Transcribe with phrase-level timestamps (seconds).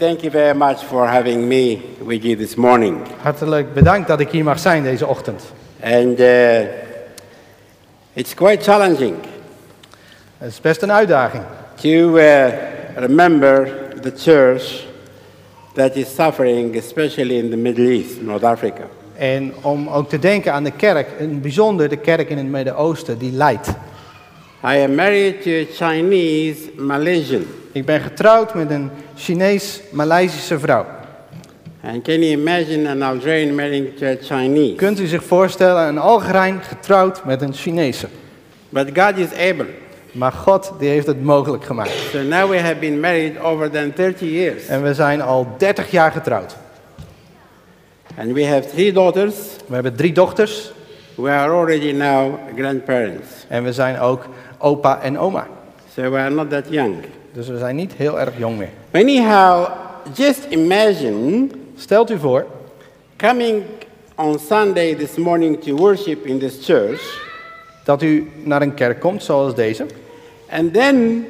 [0.00, 3.06] Thank you very much for having me with you this morning.
[3.22, 5.42] Hartelijk bedankt dat ik hier mag zijn deze ochtend.
[5.82, 6.60] And uh,
[8.12, 9.14] it's quite challenging
[10.38, 11.44] Het is best een uitdaging
[11.74, 12.46] to uh,
[12.94, 13.68] remember
[14.00, 14.84] the church
[15.72, 18.84] that is suffering, especially in the Middle East, North Africa.
[19.16, 23.18] en om ook te denken aan de kerk, in bijzonder de kerk in het Midden-Oosten
[23.18, 23.68] die leidt.
[24.66, 27.46] I am married to a Chinese Malaysian.
[27.72, 30.86] Ik ben getrouwd met een Chinees-Maleisische vrouw.
[31.82, 34.74] And can you imagine an Algerian marrying to a Chinese?
[34.74, 38.08] Kunt u zich voorstellen, een Algerijn getrouwd met een Chinese.
[38.68, 39.66] But God is able.
[40.12, 41.92] Maar God die heeft het mogelijk gemaakt.
[42.10, 44.66] So now we have been married over than 30 years.
[44.66, 46.56] En we zijn al 30 jaar getrouwd.
[48.18, 49.34] And we have three daughters
[49.66, 50.72] We hebben drie dochters
[51.14, 53.28] who are already now grandparents.
[53.48, 54.26] en we zijn ook
[54.64, 55.46] opa en oma.
[55.94, 56.94] So we are not that young.
[57.32, 58.68] Dus we zijn niet heel erg jong meer.
[58.92, 59.66] Anyhow,
[60.14, 61.46] just imagine
[61.76, 62.46] Stelt u voor
[63.16, 63.62] coming
[64.16, 67.20] on Sunday this morning to worship in this church,
[67.84, 69.86] dat u naar een kerk komt zoals deze.
[70.50, 71.26] and then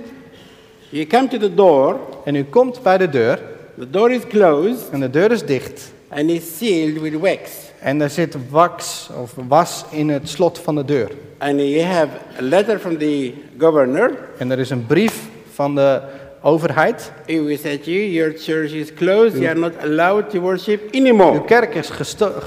[0.88, 3.38] you come to the door, En u komt bij de deur
[3.78, 5.92] the door is closed, en de deur is dicht.
[6.08, 7.63] and it's sealed with wax.
[7.84, 11.10] En er zit wax of was in het slot van de deur.
[11.38, 14.18] And you have a letter from the governor.
[14.38, 16.00] En er is een brief van de
[16.42, 17.12] overheid.
[17.26, 21.44] Say to you, your church is closed, you are not allowed to worship Uw anymore.
[21.44, 21.90] kerk is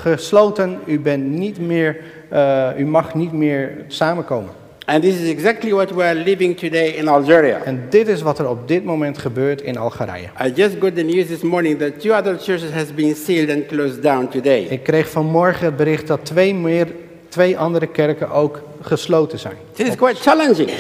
[0.01, 0.79] gesloten.
[0.85, 1.97] U, bent niet meer,
[2.29, 4.51] eh, u mag niet meer samenkomen.
[4.87, 7.61] And this is exactly what we are living today in Algeria.
[7.63, 10.27] En dit is wat er op dit moment gebeurt in Algerije.
[10.45, 13.65] I just got the news this morning that two other churches has been sealed and
[13.65, 14.65] closed down today.
[14.69, 16.87] Ik kreeg vanmorgen het bericht dat twee, meer,
[17.29, 19.55] twee andere kerken ook gesloten zijn.
[19.75, 20.71] It is quite challenging.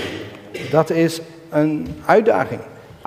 [0.71, 2.59] Dat is een uitdaging.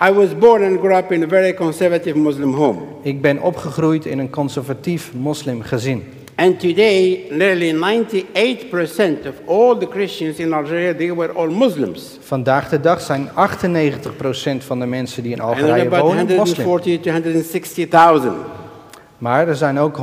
[0.08, 2.80] I was born and grew up in a very conservative Muslim home.
[3.02, 6.04] Ik ben opgegroeid in een conservatief moslimgezin.
[6.40, 12.18] And today, nearly 98% of all the Christians in Algeria, they were all Muslims.
[12.20, 16.66] Vandaag de dag zijn 98% van de mensen die in Algerije wonen moslim.
[16.66, 18.32] 140 to 160,000.
[19.18, 20.02] Maar er zijn ook 140.000,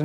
[0.00, 0.04] 160.000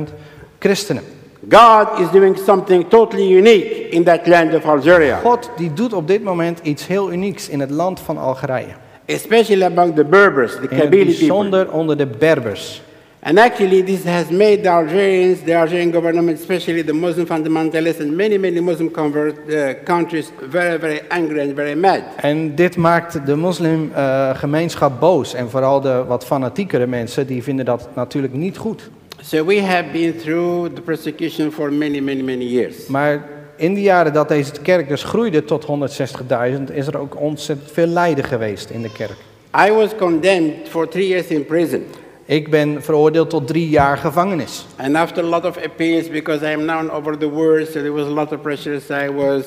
[0.58, 1.02] christenen.
[1.48, 6.08] God is doing something totally unique in that land of Algeria, God die doet op
[6.08, 8.74] dit moment iets heel unieks in het land van Algerije.
[9.06, 11.04] especially among the Berbers, the Kabyle people.
[11.04, 12.82] bijzonder onder de Berbers.
[13.24, 18.16] And actually, this has made the Algerians, the Algerian government, especially the Muslim fundamentalists and
[18.16, 22.02] many, many Muslim convert uh, countries, very, very angry and very mad.
[22.16, 25.34] En dit maakt de moslimgemeenschap boos.
[25.34, 28.90] En vooral de wat fanatiekere mensen, die vinden dat natuurlijk niet goed.
[29.20, 32.86] So we have been through the persecution for many, many, many years.
[32.86, 33.24] Maar
[33.56, 37.86] in de jaren dat deze kerk dus groeide tot 160.000, is er ook ontzettend veel
[37.86, 39.16] lijden geweest in de kerk.
[39.68, 41.84] I was condemned for three years in prison.
[42.32, 44.66] Ik ben veroordeeld tot drie jaar gevangenis.
[44.76, 47.92] And after a lot of appeals, because I am now over the world, so there
[47.92, 49.44] was a lot of pressure, so I was,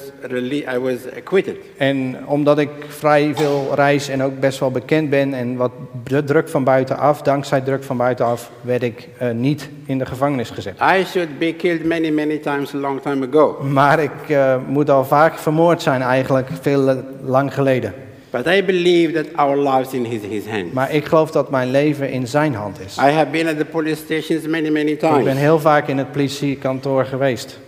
[0.76, 1.56] I was acquitted.
[1.78, 5.72] En omdat ik vrij veel reis en ook best wel bekend ben en wat
[6.04, 10.50] dru- druk van buitenaf, dankzij druk van buitenaf, werd ik eh, niet in de gevangenis
[10.50, 10.76] gezet.
[10.98, 13.64] I should be killed many, many times a long time ago.
[13.64, 17.94] Maar ik eh, moet al vaak vermoord zijn eigenlijk, veel eh, lang geleden.
[18.36, 20.74] But I believe that our lives in his, his hand.
[20.74, 22.98] Maar ik geloof dat mijn leven in zijn hand is.
[22.98, 25.38] I have been at the police stations many, many Ik ben times.
[25.38, 27.60] heel vaak in het politiekantoor geweest.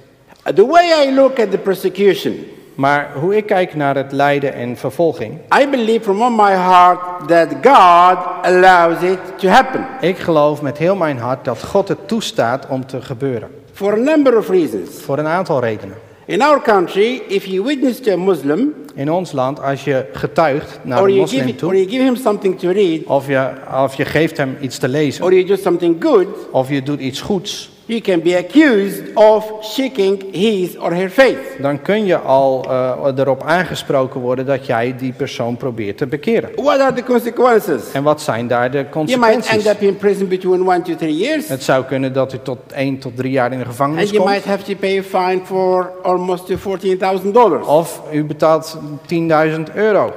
[0.55, 2.45] The way I look at the persecution,
[2.75, 7.27] Maar hoe ik kijk naar het lijden en vervolging, I believe from all my heart
[7.27, 12.07] that God allows it to happen ik geloof met heel mijn hart dat God het
[12.07, 13.49] toestaat om te gebeuren.
[13.73, 14.89] for a number of reasons.
[15.01, 15.95] Voor een aantal redenen.
[16.27, 20.79] In our country, if you witness to a Muslim In ons land, als je getuigt
[20.83, 23.51] naar or een you, give, moslim or you give him something to read of je,
[23.83, 26.99] of je geeft hem iets te lezen, or you do something good, of je doet
[26.99, 31.37] iets goeds, you can be accused of shaking his or her faith.
[31.61, 36.49] dan kun je al eh, erop aangesproken worden dat jij die persoon probeert te bekeren.
[36.55, 37.81] What are the consequences?
[37.93, 39.49] En wat zijn daar de You might consequenties?
[39.65, 42.57] end up in prison between one to three years, Het zou kunnen dat u tot
[42.73, 44.29] 1 tot 3 jaar in de and gevangenis you komt.
[44.33, 47.67] might have to pay a fine for almost to $14,000.
[47.67, 50.13] Of u betaalt 10.000 euro.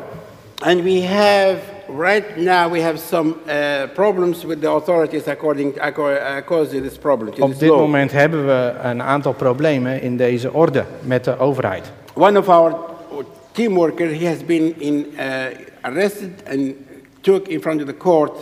[0.63, 1.57] And we have,
[1.97, 6.99] right now, we have some uh, problems with the authorities according, acco- according to this
[6.99, 7.79] problem, to Op this dit law.
[7.79, 11.93] moment hebben we een aantal problemen in deze orde met de overheid.
[12.15, 12.75] One of our
[13.53, 15.23] team workers, he has been in, uh,
[15.81, 16.75] arrested and
[17.21, 18.33] took in front of the court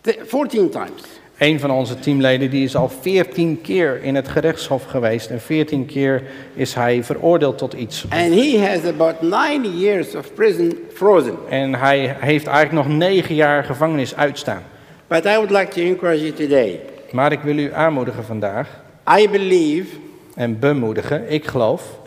[0.00, 1.11] th- 14 times.
[1.42, 5.86] Een van onze teamleden die is al 14 keer in het gerechtshof geweest en 14
[5.86, 6.22] keer
[6.54, 8.04] is hij veroordeeld tot iets.
[8.08, 11.34] And he has about 90 years of prison frozen.
[11.48, 14.62] En hij heeft eigenlijk nog 9 jaar gevangenis uitstaan.
[15.06, 16.80] But I would like to encourage you today.
[17.10, 18.82] Maar ik wil u aanmoedigen vandaag
[19.18, 19.96] I believe
[20.34, 21.32] en bemoedigen.
[21.32, 21.98] Ik geloof,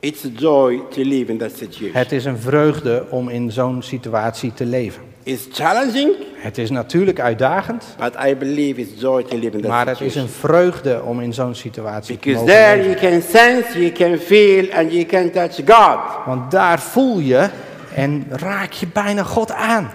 [0.00, 1.90] it's a joy to live in that situation.
[1.92, 5.02] het is een vreugde om in zo'n situatie te leven.
[5.26, 9.70] It's challenging, Het is natuurlijk uitdagend, but I believe it's joy to live in that
[9.70, 13.00] maar het is een vreugde om in zo'n situatie te Because mogen there leven.
[13.00, 15.98] you can sense, you can feel, and you can touch God.
[16.26, 17.48] Want daar voel je
[17.94, 19.90] en raak je bijna God aan.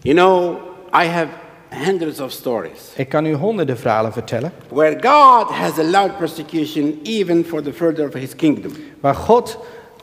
[0.00, 0.56] You know,
[1.02, 1.28] I have
[1.68, 7.44] hundreds of stories Ik kan u honderden verhalen vertellen where God has allowed persecution even
[7.44, 8.72] for the further of his kingdom.
[9.00, 9.58] waar God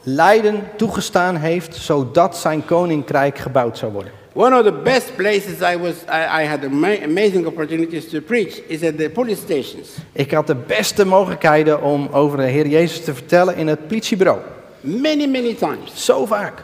[0.08, 4.12] lijden toegestaan heeft zodat zijn koninkrijk gebouwd zou worden.
[4.34, 8.62] One of the best places I was, I, I had ama- amazing opportunities to preach
[8.68, 9.90] is at the police stations.
[10.12, 14.40] Ik had de beste mogelijkheden om over de Heer Jezus te vertellen in het politiebureau.
[14.82, 16.06] Many, many times.
[16.06, 16.64] Zo vaak.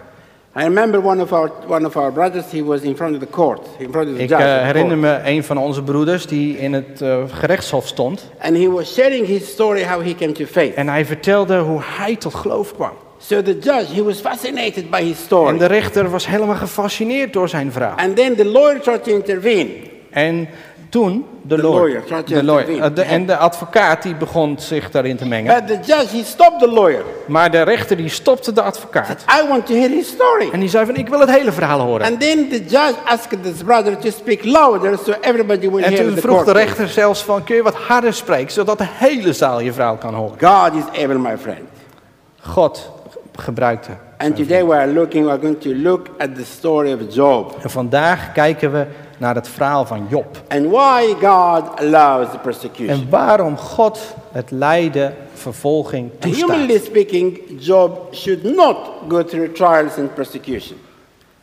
[0.58, 3.30] I remember one of our, one of our brothers, he was in front of the
[3.30, 4.44] court, in front of the Ik judge.
[4.44, 8.30] the herinner me een van onze broeders die in het eh, gerechtshof stond.
[8.42, 10.74] And he was sharing his story how he came to faith.
[10.74, 12.92] En hij vertelde hoe hij tot geloof kwam.
[13.24, 15.58] So the judge, he was fascinated by his En story.
[15.58, 17.96] de rechter was helemaal gefascineerd door zijn verhaal.
[17.98, 19.70] And then the lawyer tried to intervene.
[20.10, 20.48] En
[20.90, 25.56] toen de, lawyer, de lawyer de- en de advocaat die begon zich daarin te mengen.
[25.56, 27.04] But the judge, he stopped the lawyer.
[27.28, 29.26] Maar de rechter die stopte de advocaat.
[29.44, 30.50] I want to hear his story.
[30.52, 32.06] En die zei van ik wil het hele verhaal horen.
[32.06, 36.06] And then the judge asked this brother to speak louder so everybody will En hear
[36.08, 39.60] toen vroeg de rechter zelfs van kun je wat harder spreken zodat de hele zaal
[39.60, 40.38] je verhaal kan horen.
[40.40, 41.68] God is able, my friend.
[42.42, 42.92] God
[43.36, 43.92] gebruikte.
[44.18, 47.56] And today we are looking, we are going to look at the story of Job
[47.64, 48.86] En vandaag kijken we
[49.18, 50.42] naar het verhaal van Job.
[50.48, 52.90] and why God allows the persecution.
[53.02, 54.00] En waarom God
[54.32, 56.50] het lijden, vervolging toestaat.
[56.50, 60.78] Humanly speaking, Job should not go through trials and persecution.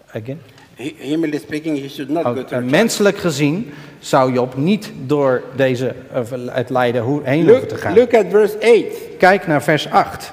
[0.09, 0.41] Again?
[0.77, 2.71] Hu- Humanly speaking, he should not Oh, go through trials.
[2.71, 7.95] menselijk gezien zou Job niet door deze, eh, het lijden heen hoeven te Look, gaan.
[7.95, 9.17] look at verse 8.
[9.19, 10.33] Kijk naar vers 8.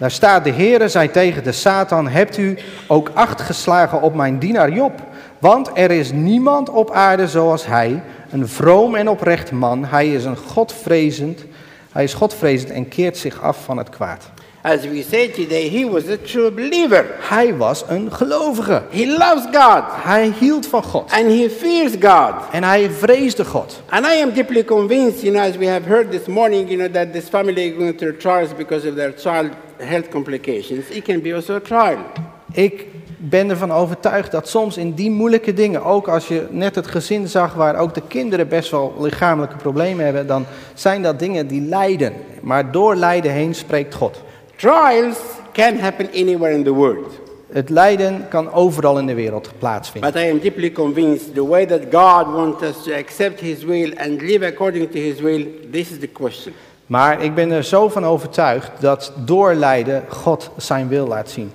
[0.00, 4.38] Daar staat de Heere zei tegen de Satan, hebt u ook acht geslagen op mijn
[4.38, 4.92] dienaar Job?
[5.38, 9.84] Want er is niemand op aarde zoals hij, een vroom en oprecht man.
[9.84, 11.44] Hij is een godvrezend,
[11.92, 14.30] hij is godvrezend en keert zich af van het kwaad.
[14.62, 17.04] As we say today, he was a true believer.
[17.18, 18.82] Hij was een gelovige.
[18.90, 21.10] He loves God Hij hield van God.
[21.12, 22.34] and he fears God.
[22.52, 23.82] En hij vreesde God.
[23.88, 26.92] And I am deeply convinced, you know, as we have heard this morning, you know,
[26.94, 30.88] that this family is going through trials because of their child health complications.
[30.88, 31.98] It can be also a trial.
[32.52, 32.86] Ik
[33.16, 37.28] ben ervan overtuigd dat soms in die moeilijke dingen, ook als je net het gezin
[37.28, 41.62] zag waar ook de kinderen best wel lichamelijke problemen hebben, dan zijn dat dingen die
[41.62, 42.12] lijden.
[42.42, 44.22] Maar door lijden heen spreekt God.
[44.56, 45.18] Trials
[45.52, 47.18] can happen anywhere in the world.
[47.52, 50.12] Het lijden kan overal in de wereld plaatsvinden.
[50.12, 53.92] But I am deeply convinced the way that God wants us to accept His will
[53.96, 56.54] and live according to His will, this is the question.
[56.90, 61.52] Maar ik ben er zo van overtuigd dat door lijden God zijn wil laat zien.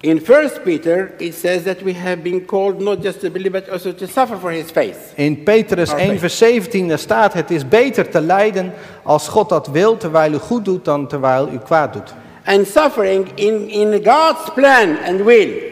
[0.00, 3.70] In 1 Peter, it says that we have been called not just to believe, but
[3.70, 4.96] also to suffer for His faith.
[5.14, 6.20] In Petrus Our 1 faith.
[6.20, 8.72] vers 17 daar staat, het is beter te lijden
[9.02, 12.14] als God dat wil terwijl u goed doet dan terwijl u kwaad doet.
[12.44, 15.62] And suffering in, in God's plan and will.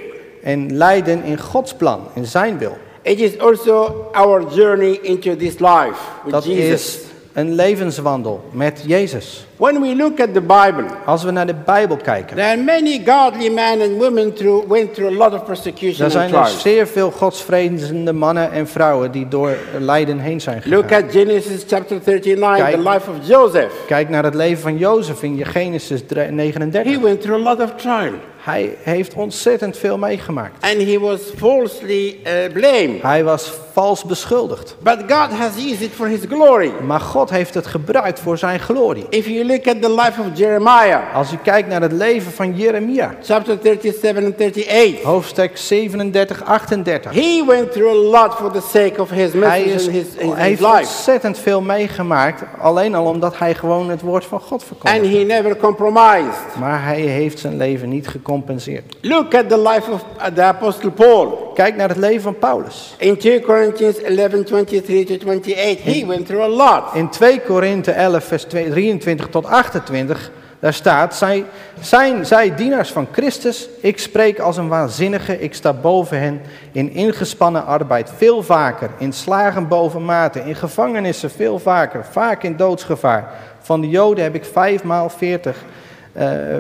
[0.43, 2.77] En lijden in Gods plan, in zijn wil.
[3.03, 6.71] It is also our journey into this life with Dat Jesus.
[6.71, 6.99] is
[7.33, 9.47] een levenswandel met Jezus.
[9.57, 13.03] When we look at the Bible, Als we naar de Bijbel kijken, there are many
[13.07, 16.87] godly men and women through, went through a lot of persecution and zijn er zeer
[16.87, 21.03] veel godsvrezende mannen en vrouwen die door lijden heen zijn Look gegaan.
[21.05, 22.75] at Genesis chapter 39, Kijk.
[22.83, 23.73] the life of Joseph.
[23.87, 26.99] Kijk naar het leven van Jozef in Genesis He 39.
[27.01, 28.13] went through a lot of trial
[28.45, 30.65] Hij heeft ontzettend veel meegemaakt.
[30.65, 33.03] and he was falsely uh, blamed.
[33.03, 34.77] Hij was vals beschuldigd.
[34.83, 36.73] But God has used it for his glory.
[36.87, 39.07] Maar God heeft het gebruikt voor zijn glorie.
[39.09, 42.57] If you look at the life of Jeremiah, Als u kijkt naar het leven van
[42.57, 47.13] Jeremia, chapter 37 and 38, hoofdstuk 37, 38.
[47.15, 50.05] he went through a lot for the sake of his Hij, message is, and his,
[50.19, 50.77] his, hij heeft life.
[50.79, 55.19] ontzettend veel meegemaakt, alleen al omdat hij gewoon het woord van God And verkondigde.
[55.19, 56.57] he never compromised.
[56.59, 58.97] Maar hij heeft zijn leven niet gecompenseerd.
[59.01, 61.53] Look at the life of uh, the Apostle Paul.
[61.55, 62.95] Kijk naar het leven van Paulus.
[62.99, 66.95] In 2 Corinthians 11 23 to 28, he went through a lot.
[66.95, 70.31] In 2 Korinthe 11, vers 2 23 tot 28
[70.63, 71.45] Daar staat, zij,
[71.81, 73.69] zijn zij dienaars van Christus?
[73.81, 76.41] Ik spreek als een waanzinnige, ik sta boven hen
[76.73, 82.57] in ingespannen arbeid, veel vaker, in slagen boven mate, in gevangenissen veel vaker, vaak in
[82.57, 83.31] doodsgevaar.
[83.61, 85.65] Van de Joden heb ik vijfmaal veertig,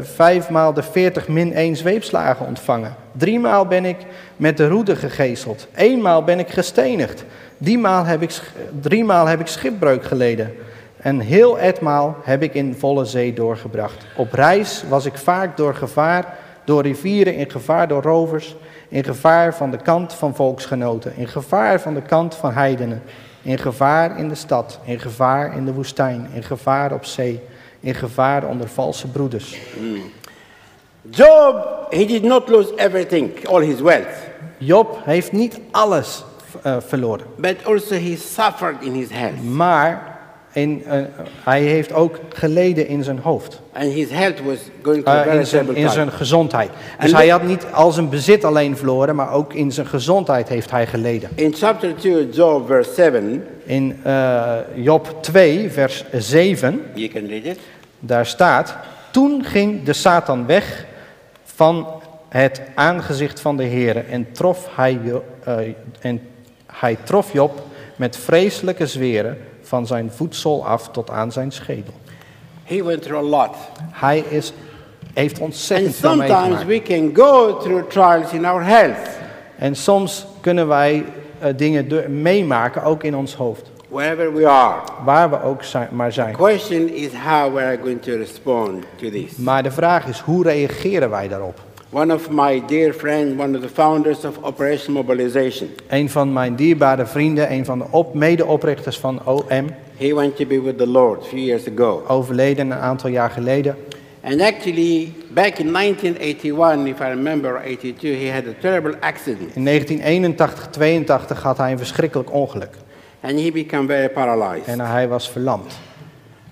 [0.00, 2.94] vijfmaal de veertig min één zweepslagen ontvangen.
[3.12, 3.96] Driemaal ben ik
[4.36, 7.24] met de roede gegezeld, eenmaal ben ik gestenigd,
[7.58, 8.40] driemaal heb ik,
[8.80, 10.52] driemaal heb ik schipbreuk geleden.
[10.96, 14.06] En heel etmaal heb ik in volle zee doorgebracht.
[14.16, 18.56] Op reis was ik vaak door gevaar, door rivieren, in gevaar door rovers,
[18.88, 23.02] in gevaar van de kant van volksgenoten, in gevaar van de kant van heidenen,
[23.42, 27.40] in gevaar in de stad, in gevaar in de woestijn, in gevaar op zee,
[27.82, 29.56] in gevaar onder valse broeders.
[31.10, 36.24] Job, he did not lose everything, all his wealth, Job heeft niet alles
[36.62, 39.42] eh, verloren, but also he suffered in his health.
[39.42, 40.12] maar
[40.52, 41.00] in, eh,
[41.44, 43.60] hij heeft ook geleden in zijn hoofd.
[43.72, 46.70] And his health was going a very in, zijn, in zijn gezondheid.
[47.00, 50.70] Dus hij had niet al zijn bezit alleen verloren, maar ook in zijn gezondheid heeft
[50.70, 51.30] hij geleden.
[51.34, 57.44] In chapter 2, Job, verse 7, In eh, Job 2, vers 7, you can read
[57.44, 57.58] it.
[57.98, 58.76] daar staat:
[59.10, 60.86] Toen ging de Satan weg
[61.44, 61.86] van
[62.28, 65.00] het aangezicht van de Heer en trof hij,
[65.44, 65.56] eh,
[66.00, 66.20] en
[66.66, 67.62] hij trof Job
[67.96, 71.94] met vreselijke zweren van zijn voedsel af tot aan zijn schedel.
[72.64, 73.56] He went through a lot.
[73.90, 74.52] Hij is,
[75.14, 76.66] heeft ontzettend veel meegemaakt.
[76.66, 79.08] we can go through trials in our health.
[79.58, 81.04] En soms kunnen wij
[81.56, 83.70] dingen do- meemaken, ook in ons hoofd.
[83.88, 84.74] wherever we are.
[85.04, 86.34] Waar we ook zijn, maar zijn.
[86.36, 89.36] Question is how we are going to respond to this.
[89.36, 91.60] Maar de vraag is, hoe reageren wij daarop?
[91.90, 96.54] One of my dear friends, one of the founders of Operation Mobilization, Een van mijn
[96.56, 100.86] dierbare vrienden, een van de op, medeoprichters van OM, he went to be with the
[100.86, 102.02] Lord few years ago.
[102.08, 103.76] overleden een aantal jaar geleden.
[104.24, 109.56] And actually, back in 1981, if I remember, 82, he had a terrible accident.
[109.56, 112.74] In 1981, 82 had hij een verschrikkelijk ongeluk.
[113.20, 114.66] And he became very paralyzed.
[114.66, 115.78] En hij was verlamd.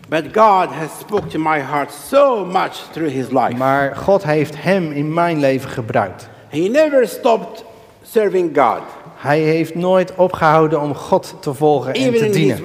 [0.09, 3.57] But God has spoke to my heart so much through his life.
[3.57, 6.29] Maar God heeft hem in mijn leven gebruikt.
[6.49, 7.65] He never stopped
[8.03, 8.83] serving God.
[9.21, 12.62] Hij heeft nooit opgehouden om God te volgen en Even te dienen.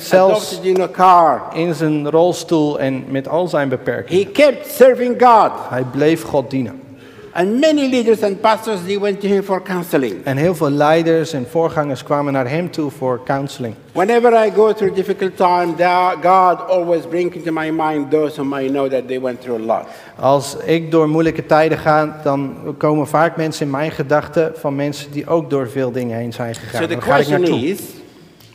[0.00, 1.42] Zelfs- in a car.
[1.54, 4.22] In zijn rolstoel en met al zijn beperkingen.
[4.24, 5.50] He kept serving God.
[5.68, 6.83] Hij bleef God dienen.
[7.36, 10.24] And many leaders and pastors, they went to him for counseling.
[10.24, 13.74] En heel veel leiders en voorgangers kwamen naar hem toe voor counseling.
[13.92, 15.74] Whenever I go through difficult time,
[16.22, 19.64] God always brings into my mind those whom I know that they went through a
[19.76, 19.86] lot.
[20.20, 25.10] Als ik door moeilijke tijden ga, dan komen vaak mensen in mijn gedachten van mensen
[25.10, 26.80] die ook door veel dingen heen zijn gegaan.
[26.82, 27.68] So the Daar ga ik question naartoe.
[27.68, 27.80] is,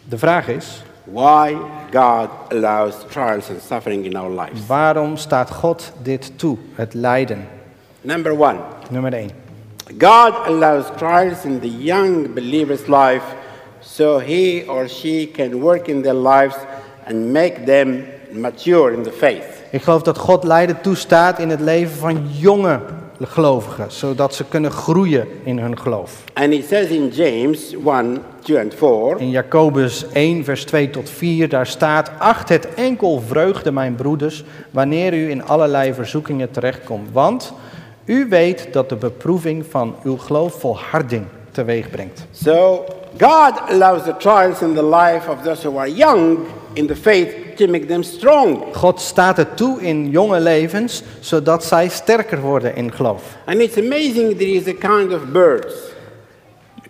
[0.03, 1.55] De vraag is, why
[1.93, 4.65] God allows trials and suffering in our lives?
[4.67, 7.47] waarom staat God dit toe, het lijden?
[8.01, 9.31] Number one, Nummer 1.
[9.97, 13.23] God allows trials in the young believer's life
[13.81, 16.55] so he or she can work in their lives
[17.05, 19.63] and make them mature in the faith.
[19.71, 22.79] Ik geloof dat God lijden toestaat in het leven van jonge
[23.21, 26.23] gelovigen, zodat ze kunnen groeien in hun geloof.
[26.33, 31.09] And it says in James 1, 2 and 4, In Jacobus 1, vers 2 tot
[31.09, 37.09] 4, daar staat: Acht het enkel vreugde, mijn broeders, wanneer u in allerlei verzoekingen terechtkomt.
[37.11, 37.53] Want
[38.09, 42.25] u weet dat de beproeving van uw geloof volharding teweeg brengt.
[42.31, 42.85] So
[43.17, 46.37] God allows the trials in the life of those who are young
[46.73, 48.63] in the faith to make them strong.
[48.75, 53.23] God staat het toe in jonge levens, zodat zij sterker worden in geloof.
[53.45, 55.73] And it's amazing there is a kind of birds.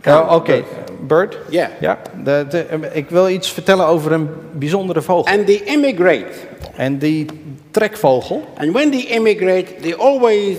[0.02, 0.64] Ja, Oké,
[1.08, 1.38] Bert?
[1.50, 1.70] Yeah.
[1.80, 5.34] Ja, de, de, ik wil iets vertellen over een bijzondere vogel.
[5.34, 6.34] And they immigrate.
[6.76, 7.26] En die
[7.72, 10.58] trekvogel, And when they immigrate, they always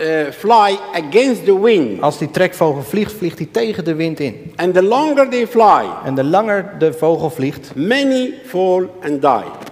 [0.00, 2.00] uh, fly against the wind.
[2.00, 4.52] als die trekvogel vliegt, vliegt hij tegen de wind in.
[4.56, 9.67] And the longer they fly, En de langer de vogel vliegt, many fall and die.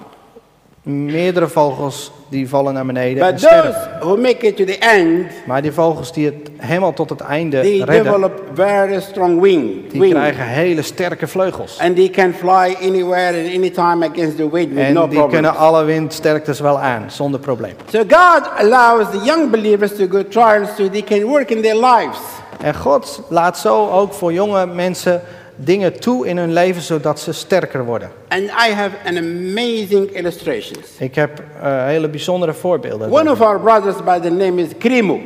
[0.86, 3.72] Meerdere vogels die vallen naar beneden en But sterven.
[3.72, 7.20] those who make it to the end, Maar die vogels die het helemaal tot het
[7.20, 9.90] einde they redden, develop very strong wing.
[9.90, 10.12] die wing.
[10.12, 11.78] krijgen hele sterke vleugels.
[11.80, 15.30] And they can fly anywhere and anytime against the wind with En no die problem.
[15.30, 17.74] kunnen alle windsterktes wel aan, zonder probleem.
[17.90, 21.74] So God allows the young believers to go trials so they can work in their
[21.76, 22.18] lives.
[22.62, 25.22] En God laat zo ook voor jonge mensen
[25.56, 28.10] dingen toe in hun leven, zodat ze sterker worden.
[28.28, 30.86] And I have an amazing illustrations.
[30.98, 33.10] Ik heb eh, hele bijzondere voorbeelden.
[33.10, 35.20] One of our brothers by the name is Krimu.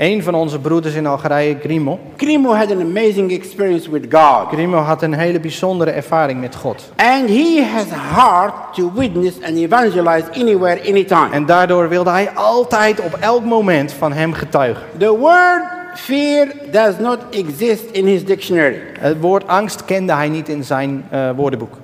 [0.00, 1.98] Een van onze broeders in Algerije, Grimo.
[2.16, 4.48] Krimo had an amazing experience with God.
[4.48, 6.92] Grimo had een hele bijzondere ervaring met God.
[6.96, 7.84] And he has
[8.14, 11.28] heart to witness and evangelize anywhere, anytime.
[11.30, 14.82] En daardoor wilde hij altijd op elk moment van hem getuigen.
[14.98, 18.80] The word fear does not exist in his dictionary.
[18.98, 21.74] Het woord angst kende hij niet in zijn eh, woordenboek.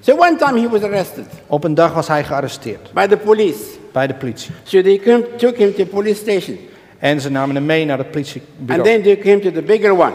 [0.00, 3.64] So one time he was arrested Op een dag was hij gearresteerd by the police.
[3.92, 4.50] bij de politie.
[4.62, 6.58] So they come, took him to police station.
[6.98, 8.82] En ze namen hem mee naar het And politiebureau.
[8.88, 10.12] then they him to the bigger one.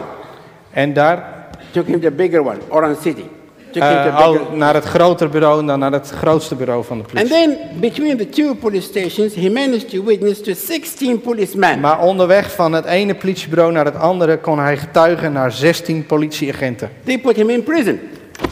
[0.70, 1.40] En daar
[1.72, 3.24] Took him to the bigger one, Orange City.
[3.72, 7.12] To al naar het grotere bureau en dan naar het grootste bureau van de And
[7.12, 7.32] politie.
[7.34, 11.80] then between the two police stations, he managed to witness to 16 policemen.
[11.80, 16.90] Maar onderweg van het ene politiebureau naar het andere kon hij getuigen naar 16 politieagenten.
[17.04, 18.00] They put him in prison.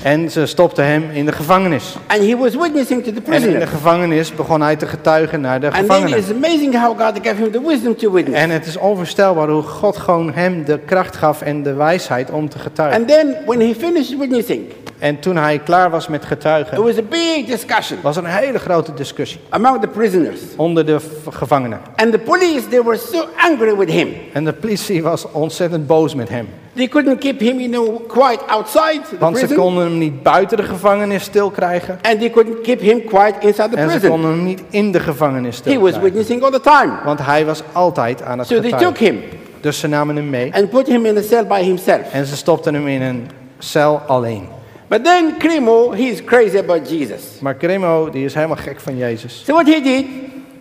[0.03, 1.97] En ze stopten hem in de gevangenis.
[2.07, 5.61] And he was witnessing to the En in de gevangenis begon hij te getuigen naar
[5.61, 6.19] de And then gevangenen.
[6.19, 8.39] it's amazing how God gave him the wisdom to witness.
[8.41, 12.49] En het is onvoorstelbaar hoe God gewoon hem de kracht gaf en de wijsheid om
[12.49, 12.99] te getuigen.
[13.01, 14.63] And then when he finished witnessing,
[15.01, 18.95] En toen hij klaar was met getuigen, was a big discussion was een hele grote
[18.95, 20.41] discussie among the prisoners.
[20.57, 20.97] onder de
[21.31, 21.81] gevangenen.
[21.97, 24.09] And the police, they were so angry with him.
[24.33, 26.49] En de politie was ontzettend boos met hem.
[26.75, 29.65] They couldn't keep him, you know, quiet outside the Want ze prison.
[29.65, 31.99] konden hem niet buiten de gevangenis stil krijgen.
[32.03, 34.11] And they couldn't keep him quiet inside the En ze prison.
[34.11, 36.03] konden hem niet in de gevangenis He stil was krijgen.
[36.03, 36.93] witnessing all the time.
[37.05, 39.07] Want hij was altijd aan het So they took getuigen.
[39.07, 39.23] him
[39.61, 42.13] Dus ze namen hem mee and put him in a cell by himself.
[42.13, 43.29] en ze stopten hem in een
[43.59, 44.49] cel alleen.
[44.91, 47.23] But then Krimo, he's crazy about Jesus.
[47.41, 49.43] Maar Cremo, die is helemaal gek van Jezus.
[49.45, 50.07] So what he did,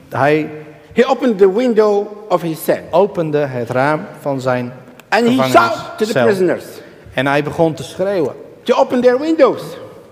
[0.09, 0.50] Hij
[0.93, 4.74] he opened the window of his cell opende het raam van zijn
[5.09, 6.63] and he shouted to the prisoners
[7.13, 8.33] En hij begon te schreeuwen.
[8.63, 9.62] to open their windows.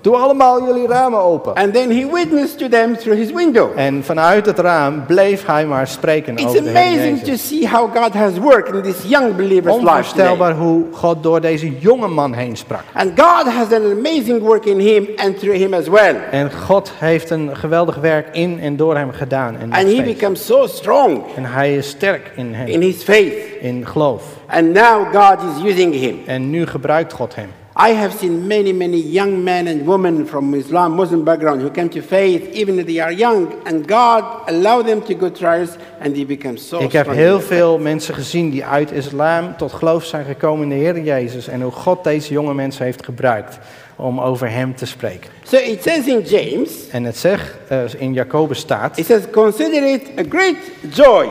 [0.07, 1.53] Doe allemaal jullie ramen open.
[1.53, 3.69] And then he witnessed to them through his window.
[3.75, 7.47] En vanuit het raam bleef hij maar spreken It's over de Heer amazing to Jezus.
[7.47, 9.95] see how God has worked in this young believer's life today.
[9.95, 12.83] Onvoorstelbaar hoe God door deze jonge man heen sprak.
[12.93, 16.15] And God has an amazing work in him and through him as well.
[16.31, 19.57] En God heeft een geweldig werk in en door hem gedaan.
[19.57, 20.13] En, nog And he steeds.
[20.13, 23.33] becomes so strong en hij is sterk in hem, in his faith.
[23.61, 24.23] in geloof.
[24.47, 26.19] And now God is using him.
[26.25, 27.49] En nu gebruikt God hem.
[27.79, 31.89] I have seen many, many young men and women from Islam, Muslim background who came
[31.89, 36.15] to faith even if they are young, and God allowed them to go trials and
[36.15, 40.25] they become so Ik heb heel veel mensen gezien die uit islam tot geloof zijn
[40.25, 41.47] gekomen in de Heer Jezus.
[41.47, 43.57] En hoe God deze jonge mensen heeft gebruikt
[43.95, 45.29] om over hem te spreken.
[45.43, 49.93] So it says in James, En het zegt eh, in Jacobus staat, it says, consider
[49.93, 50.57] it a great
[50.89, 51.29] joy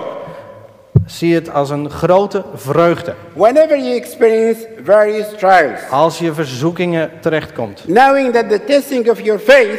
[1.06, 3.14] zie het als een grote vreugde.
[3.32, 7.82] whenever you experience various trials, Als je verzoekingen terechtkomt.
[7.86, 9.78] knowing that the testing of your faith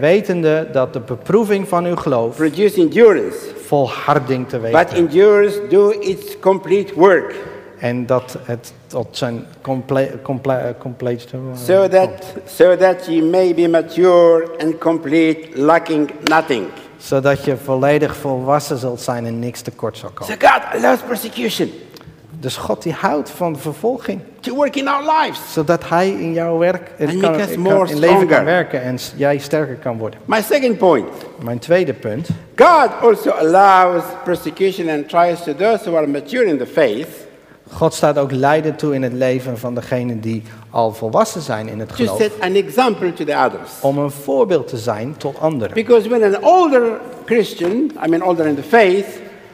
[0.00, 3.36] Wetende dat de beproeving van uw geloof produces endurance,
[3.66, 4.98] volharding teweeg but brengt.
[5.12, 7.34] endurance do its complete work,
[7.78, 11.28] En dat het tot zijn comple comple compleet...
[11.54, 12.08] so that,
[12.46, 16.64] so that you may be mature and complete, lacking nothing.
[16.98, 20.50] Zodat je volledig volwassen zult zijn en niks tekort zal So komen.
[20.50, 21.70] God allows persecution
[22.40, 24.20] Dus God die houdt van vervolging.
[24.40, 25.52] to work in our lives.
[25.52, 29.98] Zodat hij in jouw werk in, kan, in, leven kan werken en jij sterker kan
[29.98, 30.20] worden.
[30.24, 31.08] My second point
[31.42, 32.28] Mijn tweede punt.
[32.56, 37.26] God also allows persecution and trials to those who are mature in the faith
[37.72, 41.78] God staat ook lijden toe in het leven van degenen die al volwassen zijn in
[41.78, 42.18] het to geloof.
[42.18, 43.70] set an example to the others.
[43.80, 45.74] Om een voorbeeld te zijn tot anderen.
[45.74, 47.72] Because when an older Christian,
[48.04, 49.06] I mean older in the faith,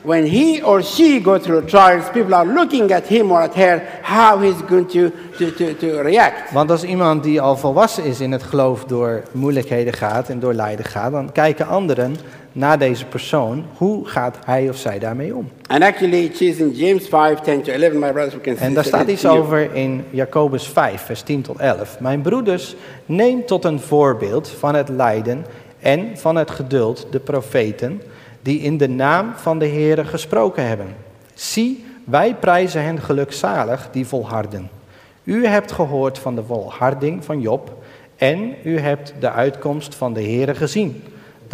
[0.03, 3.83] when he or she go through trials, people are looking at him or at her
[4.03, 6.53] how he's going to, to, to, to react.
[6.53, 10.53] Want als iemand die al volwassen is in het geloof door moeilijkheden gaat en door
[10.55, 12.16] lijden gaat, dan kijken anderen
[12.55, 13.64] naar deze persoon.
[13.77, 15.51] Hoe gaat hij of zij daarmee om?
[15.67, 18.75] And actually, it is in James 5 10 to 11, my brothers, we can En
[18.75, 22.01] daar staat iets over in Jacobus 5, vers 10 tot 11.
[22.01, 25.45] Mijn broeders, neem tot een voorbeeld van het lijden
[25.81, 28.03] en van het geduld de profeten
[28.43, 30.95] die in de naam van de Heere gesproken hebben.
[31.35, 34.71] Zie, wij prijzen hen gelukzalig die volharden.
[35.25, 37.73] U hebt gehoord van de volharding van Job
[38.17, 41.03] en u hebt de uitkomst van de Heere gezien.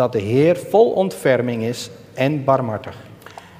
[0.00, 2.94] Dat de Heer vol ontferming is en barmhartig.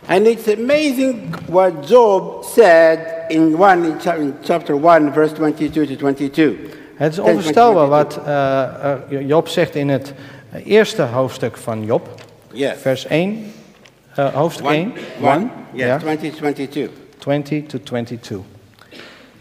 [0.07, 2.99] And it's amazing what Job said
[3.29, 6.53] in, one, in cha- in chapter 1, verse 22 to 22.
[6.95, 8.25] Het is 10, onvoorstelbaar 22.
[8.25, 10.13] wat eh, Job zegt in het
[10.65, 12.09] eerste hoofdstuk van Job,
[12.53, 12.73] Yes.
[12.81, 13.53] vers 1,
[14.15, 16.89] eh, hoofdstuk 1, 1, yes, ja, 20 to 22.
[17.19, 18.39] 20 to 22.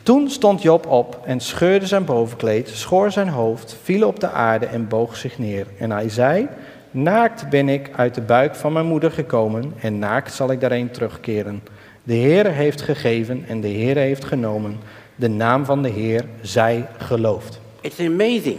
[0.03, 4.65] Toen stond Job op en scheurde zijn bovenkleed, schoor zijn hoofd, viel op de aarde
[4.65, 5.65] en boog zich neer.
[5.77, 6.47] En hij zei,
[6.91, 10.91] naakt ben ik uit de buik van mijn moeder gekomen en naakt zal ik daarheen
[10.91, 11.61] terugkeren.
[12.03, 14.79] De Heer heeft gegeven en de Heer heeft genomen.
[15.15, 17.59] De naam van de Heer zij geloofd.
[17.81, 18.57] It's amazing.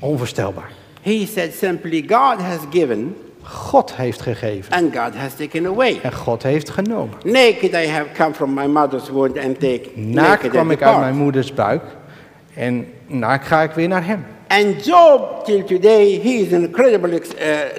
[0.00, 0.70] Onvoorstelbaar.
[1.02, 6.00] He said simply, God has given God heeft gegeven and God has taken away.
[6.02, 7.16] en God heeft genomen.
[7.24, 11.16] Naked I have come from my mother's womb and take Naakt kwam ik uit mijn
[11.16, 11.82] moeders buik
[12.54, 14.24] en naakt ga ik weer naar hem.
[14.48, 17.18] And Job, till today, he is an incredible uh,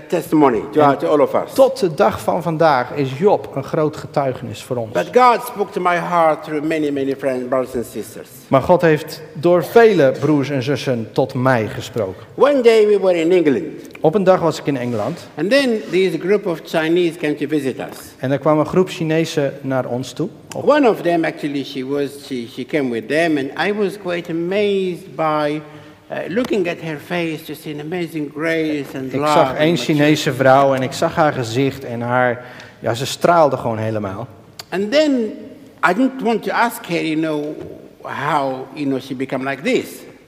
[0.10, 1.54] testimony to, to all of us.
[1.54, 4.92] Tot de dag van vandaag is Job een groot getuigenis voor ons.
[4.92, 8.28] But God spoke to my heart through many, many friends, brothers and sisters.
[8.48, 12.24] Maar God heeft door vele broers en zussen tot mij gesproken.
[12.36, 13.66] One day we were in England,
[14.02, 17.48] Op een dag was ik in Engeland and then this group of Chinese came to
[17.48, 17.98] visit us.
[18.18, 20.30] en er kwam een groep Chinezen naar ons toe.
[20.56, 24.32] One of them, actually, she was she, she came with them, and I was quite
[24.32, 25.62] amazed by
[26.28, 29.78] looking at her face, just in amazing grace and Ik zag één.
[29.78, 32.46] Chinese vrouw en ik zag haar gezicht en haar,
[32.80, 34.28] ja, ze straalde gewoon helemaal.
[34.70, 35.12] And then
[35.90, 37.44] I didn't want to ask her, you know,
[38.02, 39.86] how you know she became like this.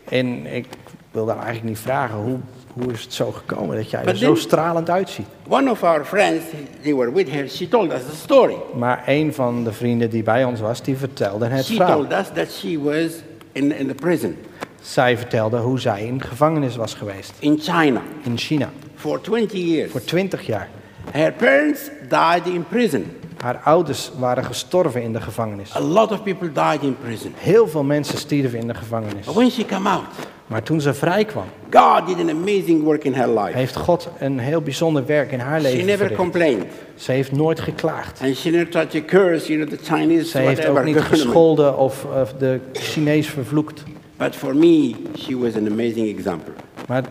[0.09, 0.65] En ik
[1.11, 2.37] wilde haar eigenlijk niet vragen, hoe,
[2.73, 5.25] hoe is het zo gekomen dat jij er zo stralend uitziet?
[5.47, 6.45] One of our friends,
[6.83, 7.49] they were with her.
[7.49, 8.55] She told us the story.
[8.75, 11.97] Maar een van de vrienden die bij ons was, die vertelde het She verhaal.
[11.97, 13.11] told us that she was
[13.51, 14.37] in, in the prison
[14.81, 19.91] Zij vertelde hoe zij in gevangenis was geweest in China in China for 20 years.
[19.91, 20.69] voor 20 jaar.
[21.11, 23.05] Her parents died in prison.
[23.37, 25.75] Haar ouders waren gestorven in de gevangenis.
[25.75, 27.33] A lot of people died in prison.
[27.37, 29.25] Heel veel mensen stierven in de gevangenis.
[29.25, 30.03] But when she came out,
[30.47, 33.57] Maar toen ze vrij kwam, God did an amazing work in her life.
[33.57, 36.19] heeft God een heel bijzonder werk in haar She leven never verricht.
[36.21, 36.65] complained.
[36.95, 38.21] Ze heeft nooit geklaagd.
[38.21, 41.77] And she never tried to curse, you know, the Chinese, Ze heeft ook niet gescholden
[41.77, 43.83] of, of de Chinees vervloekt.
[44.19, 46.53] But for me, she was an amazing example.
[46.87, 47.03] Maar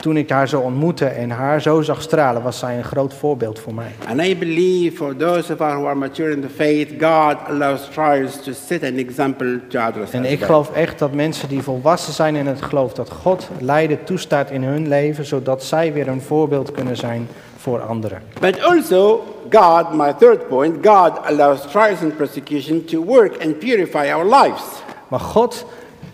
[0.00, 3.58] toen ik haar zo ontmoette en haar zo zag stralen, was zij een groot voorbeeld
[3.58, 3.90] voor mij.
[4.08, 7.88] And I believe for those of us who are mature in the faith, God allows
[7.92, 10.12] trials to set an example to others.
[10.12, 14.04] En ik geloof echt dat mensen die volwassen zijn in het geloof, dat God lijden
[14.04, 18.22] toestaat in hun leven, zodat zij weer een voorbeeld kunnen zijn voor anderen.
[18.40, 24.10] But also, God, my third point, God allows trials and persecution to work and purify
[24.12, 24.62] our lives.
[25.08, 25.66] Maar God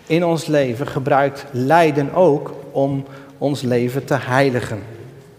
[0.07, 3.05] in ons leven gebruikt lijden ook om
[3.39, 4.83] ons leven te heiligen.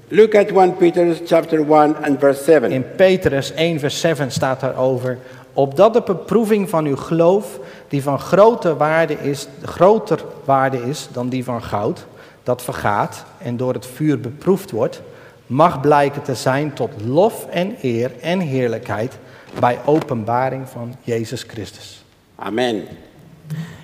[0.08, 2.72] Look at 1 Peter chapter 1 and verse 7.
[2.72, 5.18] In Petrus 1 vers 7 staat daarover,
[5.54, 11.30] opdat de beproeving van uw geloof, die van grote waarde is, groter waarde is dan
[11.30, 12.06] die van goud,
[12.44, 15.02] dat vergaat en door het vuur beproefd wordt,
[15.48, 19.18] mag blijken te zijn tot lof en eer en heerlijkheid
[19.60, 22.04] bij openbaring van Jezus Christus.
[22.36, 22.84] Amen.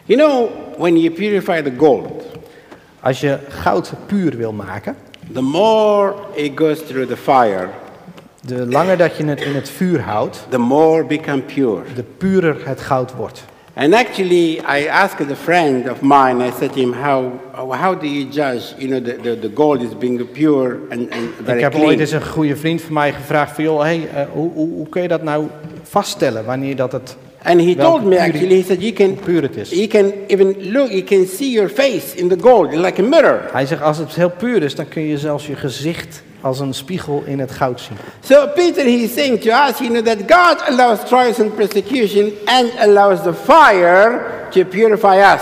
[0.06, 2.24] You know, when you purify the gold,
[3.00, 4.96] Als je goud puur wil maken,
[5.34, 7.70] the more it goes through the fire,
[8.42, 11.82] de langer dat je het in het vuur houdt, the more become pure.
[11.96, 13.44] de purer het goud wordt.
[13.74, 18.06] And actually, I asked a friend of mine, I said to him, how, how do
[18.06, 21.64] you judge, you know, the, the, the gold is being pure and, and very Ik
[21.64, 21.88] heb clean?
[21.88, 24.90] ooit eens een goede vriend van mij gevraagd van, joh, hey, eh, hoe, hoe, hoe
[24.90, 25.48] kun je dat nou
[25.84, 29.56] vaststellen wanneer dat het, And he told me actually, he said, you can, puur het
[29.56, 29.70] is?
[29.72, 33.50] you can even look, you can see your face in the gold, like a mirror.
[33.52, 36.74] Hij zegt, als het heel puur is, dan kun je zelfs je gezicht als een
[36.74, 37.98] spiegel in het goud zien.
[38.24, 42.70] So Peter, he's saying to us, you know, that God allows trials and persecution and
[42.80, 45.42] allows the fire to purify us.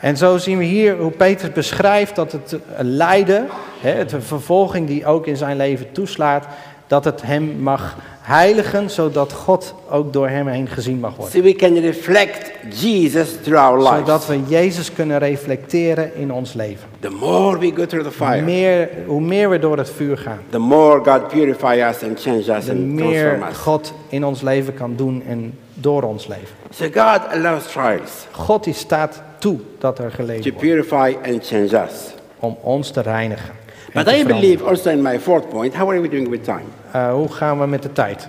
[0.00, 3.48] En zo zien we hier hoe Peter beschrijft dat het lijden,
[3.80, 6.46] hè, het vervolging die ook in zijn leven toeslaat,
[6.86, 7.96] dat het hem mag
[8.26, 11.34] heiligen, zodat God ook door hem heen gezien mag worden.
[11.34, 13.98] So we can reflect Jesus through our lives.
[13.98, 16.88] Zodat we Jezus kunnen reflecteren in ons leven.
[17.00, 20.18] The more we go through the Hoe fire, meer, hoe meer we door het vuur
[20.18, 23.56] gaan, the more God purify us and change us and meer us.
[23.56, 26.56] God in ons leven kan doen en door ons leven.
[26.70, 31.84] So God allows trials God die staat toe dat er geleden wordt purify and change
[31.86, 32.14] us.
[32.38, 33.54] om ons te reinigen.
[34.04, 36.66] But I believe also in my fourth point, how are we doing with time?
[36.92, 38.28] Eh, hoe gaan we met de tijd?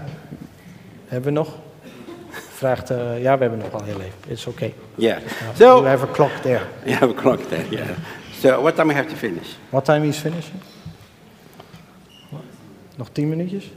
[1.08, 1.48] Hebben we nog?
[2.54, 4.14] Vraagt, eh, ja, we hebben nog al heel even.
[4.28, 4.74] It's okay.
[4.96, 5.18] Yeah.
[5.20, 6.62] So, So, we have a clock there.
[6.86, 7.88] you have a clock there, yeah.
[8.40, 9.48] So what time we have to finish?
[9.70, 10.60] What time is finishing?
[12.96, 13.72] Nog tien minuutjes?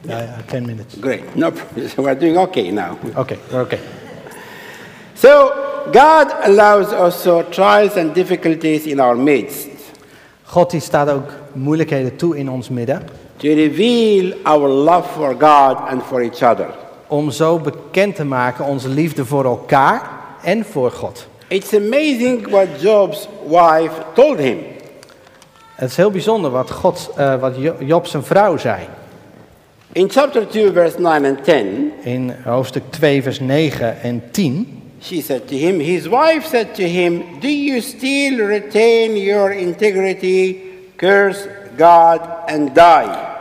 [0.00, 0.94] Ja, ja, ten minutes.
[1.00, 1.88] Great, no problem.
[1.94, 2.96] So we're doing okay now.
[3.14, 3.78] Okay, oké.
[5.14, 5.52] So
[5.92, 9.66] God allows also trials and difficulties in our midst
[10.46, 13.02] God die staat ook moeilijkheden toe in ons midden.
[13.36, 16.66] to reveal our love for God and for each other.
[17.06, 20.10] Om zo bekend te maken onze liefde voor elkaar
[20.42, 21.26] en voor God.
[21.48, 24.58] It's amazing what Job's wife told him.
[25.74, 28.80] Het is heel bijzonder wat, God, eh, wat Jo- Job zijn vrouw zei.
[29.92, 34.75] In chapter 2, verse 9 and 10, In hoofdstuk 2, vers 9 en 10.
[35.06, 40.62] She said to him, His wife said to him, Do you still retain your integrity?
[40.96, 43.34] Curse God and die.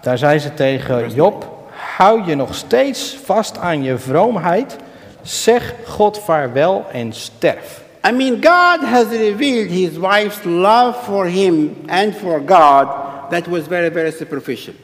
[0.00, 4.76] Daar zei ze tegen Job: Hou je nog steeds vast aan je vroomheid?
[5.22, 7.82] Zeg God vaarwel en sterf.
[8.08, 12.88] I mean, God has revealed his wife's love for him and for God
[13.30, 14.74] that was very, very superficial.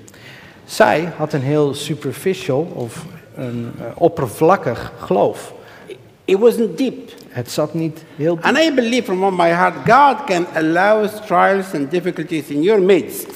[0.65, 5.53] Zij had een heel superficial of een eh, oppervlakkig geloof.
[6.31, 7.11] It wasn't deep.
[7.29, 8.45] Het zat niet heel diep.
[8.45, 12.83] And I believe from all my heart, God can allow trials and difficulties in your
[12.83, 13.27] midst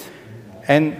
[0.60, 0.94] En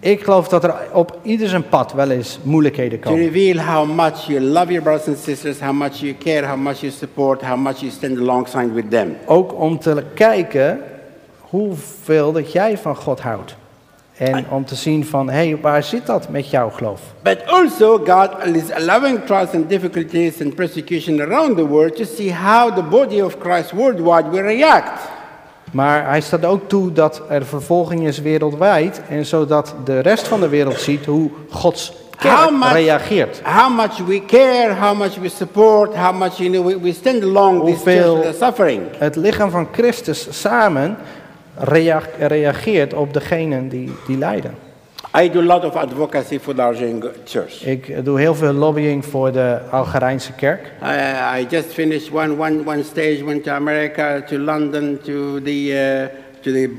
[0.00, 3.24] ik geloof dat er op ieder zijn pad wel eens moeilijkheden to komen.
[3.30, 6.80] reveal how much you love your brothers and sisters, how much you care, how much
[6.80, 9.16] you support, how much you stand alongside with them.
[9.26, 10.80] Ook om te kijken
[11.40, 13.54] hoeveel dat jij van God houdt.
[14.16, 17.00] En om te zien van, hé, hey, waar zit dat met jouw geloof?
[17.22, 22.32] But also, God is allowing trials and difficulties and persecution around the world to see
[22.34, 25.00] how the body of Christ worldwide will react.
[25.72, 29.00] Maar hij staat ook toe dat er vervolging is wereldwijd.
[29.08, 33.40] En zodat de rest van de wereld ziet hoe Gods kerk How much- reageert.
[33.44, 37.22] How much we care, how much we support, how much you know we, we stand
[37.22, 38.82] along this Hoeveel- are suffering.
[38.98, 40.96] Het lichaam van Christus samen
[42.18, 44.54] reageert op degenen die, die lijden.
[45.14, 47.66] I do a lot of advocacy for the Argentine church.
[47.66, 50.72] Ik doe heel veel lobbying voor de Algerijnse kerk.
[50.82, 55.70] I, I just finished one, one, one stage, went to America, to London, to the,
[55.70, 56.70] uh, to the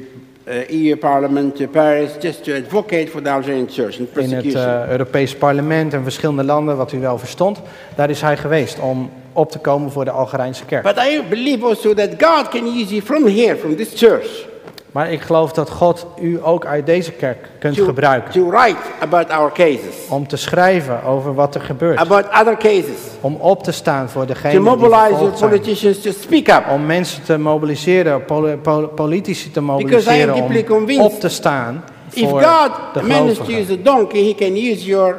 [0.47, 4.53] uh, EU Parliament, to Paris, just to advocate for the Algerian church and In het
[4.53, 7.61] eh, Europees parlement en verschillende landen, wat u wel verstond.
[7.95, 10.83] Daar is hij geweest om op te komen voor de Algerijnse kerk.
[10.83, 14.45] but I believe also that God can use you from here, from this church,
[14.93, 18.31] Maar ik geloof dat God u ook uit deze kerk kunt to, gebruiken.
[18.31, 21.99] to write about our cases, Om te schrijven over wat er gebeurt.
[21.99, 25.49] about other cases, Om op te staan voor to degenen die vervolgd zijn.
[25.49, 26.63] politicians to speak up.
[26.73, 32.41] Om mensen te mobiliseren, poli- poli- politici te mobiliseren om op te staan If voor
[32.41, 33.61] God de managed to gelovigen.
[33.61, 35.15] use a donkey, he can use your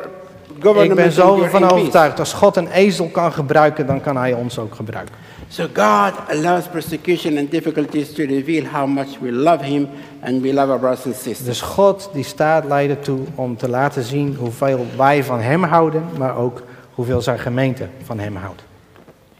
[0.57, 4.17] Ik government ben and zo van overtuigd, als God een ezel kan gebruiken, dan kan
[4.17, 5.15] hij ons ook gebruiken.
[5.49, 9.89] So God allows persecution and difficulties to reveal how much we love Him
[10.21, 11.45] and we love our brothers and sisters.
[11.45, 16.05] Dus God die staat leidt toe om te laten zien hoeveel wij van hem houden,
[16.19, 16.63] maar ook
[16.95, 18.63] hoeveel zijn gemeente van hem houdt.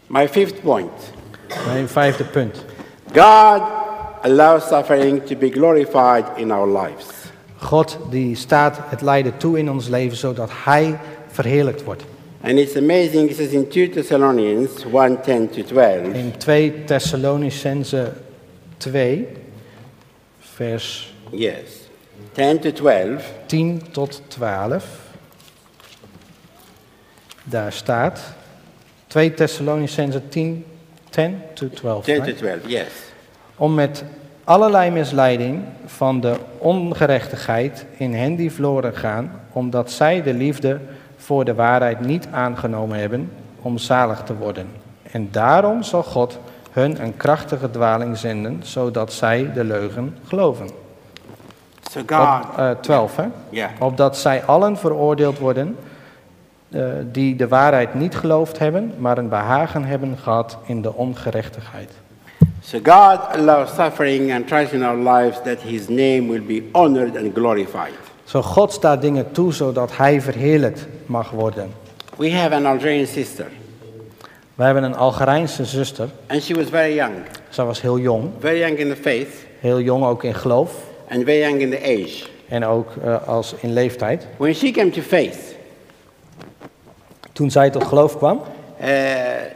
[0.07, 1.13] My fifth point
[1.65, 2.65] Mijn vijfde punt.
[3.13, 3.61] God
[4.21, 7.05] allows suffering to be glorified in our lives.
[7.57, 12.03] God die staat het lijden toe in ons leven, zodat hij verheerlijkt wordt.
[12.41, 16.15] And it's amazing, it says in 2 Thessalonians 1 10 to 12.
[16.15, 18.13] In 2 Thessalonicense
[18.79, 19.27] 2,
[20.39, 21.89] vers Yes.
[22.33, 23.23] 10 to 12.
[23.45, 24.85] 10 tot 12.
[27.43, 28.21] Daar staat
[29.07, 30.65] 2 Thessalonicense 10,
[31.09, 32.05] 10 to 12.
[32.05, 32.37] 10 right?
[32.37, 32.87] to 12, yes.
[33.55, 34.03] Om met
[34.43, 40.79] allerlei misleiding van de ongerechtigheid in hen die verloren gaan, omdat zij de liefde
[41.25, 44.67] voor de waarheid niet aangenomen hebben om zalig te worden.
[45.11, 46.39] En daarom zal God
[46.71, 50.69] hun een krachtige dwaling zenden, zodat zij de leugen geloven.
[51.91, 53.25] So God, Op, eh, 12, hè?
[53.49, 53.69] yeah.
[53.79, 55.77] Opdat zij allen veroordeeld worden
[56.69, 61.91] eh, die de waarheid niet geloofd hebben, maar een behagen hebben gehad in de ongerechtigheid.
[62.61, 67.17] So God allows suffering and trials in our lives that His name will be honored
[67.17, 68.04] and glorified.
[68.25, 71.71] Zo God staat dingen toe zodat hij verheerlijkt mag worden.
[72.17, 73.45] We have an Algerian sister,
[74.55, 76.09] Wij hebben een Algerijnse zuster.
[76.27, 77.13] and she was very young,
[77.49, 79.27] Zij was heel jong, very young in the faith,
[79.59, 80.71] heel jong ook in geloof
[81.09, 82.25] and very young in the age.
[82.47, 84.27] en ook eh, als in leeftijd.
[84.37, 85.37] When she came to faith,
[87.33, 88.41] Toen zij tot geloof kwam,
[88.81, 88.87] uh,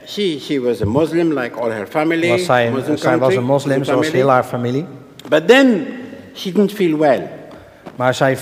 [0.06, 2.30] she, she was a Muslim like all her family.
[2.30, 4.86] was zij, Muslim zij was een moslim zoals heel haar familie.
[5.30, 5.88] But then
[6.34, 7.22] she didn't feel well,
[7.96, 8.38] Maar zij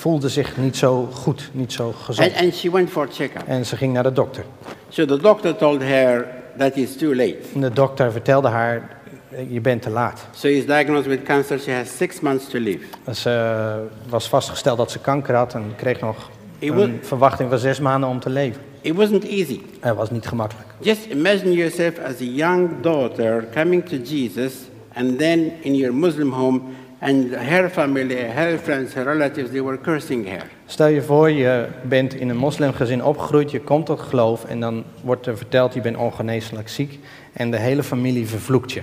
[0.00, 2.28] voelde zich niet zo goed, niet zo gezond.
[2.32, 3.42] and, and she went for checkup.
[3.46, 4.44] En ze ging naar de dokter.
[4.88, 6.26] So the doctor told her
[6.58, 7.36] that it's too late.
[7.54, 8.96] En de dokter vertelde haar,
[9.30, 10.26] "Eh, je bent te laat.
[10.34, 11.58] So she's diagnosed with cancer.
[11.58, 12.84] She has six months to live.
[13.14, 17.58] Ze eh, was vastgesteld dat ze kanker had en kreeg nog It een verwachting van
[17.58, 18.60] zes maanden om te leven.
[18.80, 19.60] It wasn't easy.
[19.80, 20.68] Het was niet gemakkelijk.
[20.78, 24.52] Just imagine yourself as a young daughter coming to Jesus,
[24.94, 26.60] and then in your Muslim home,
[27.00, 30.42] and her family, her friends, her relatives, they were cursing her.
[30.66, 34.84] Stel je voor, je bent in een moslimgezin opgegroeid, je komt tot geloof en dan
[35.02, 36.98] wordt er verteld je bent ongeneeslijk ziek
[37.32, 38.82] en de hele familie vervloekt je.